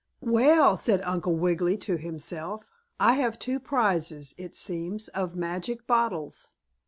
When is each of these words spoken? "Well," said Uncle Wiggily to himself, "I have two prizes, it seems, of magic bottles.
"Well," 0.25 0.77
said 0.77 1.03
Uncle 1.03 1.35
Wiggily 1.35 1.77
to 1.85 1.95
himself, 1.95 2.71
"I 2.99 3.13
have 3.17 3.37
two 3.37 3.59
prizes, 3.59 4.33
it 4.35 4.55
seems, 4.55 5.09
of 5.09 5.35
magic 5.35 5.85
bottles. 5.85 6.47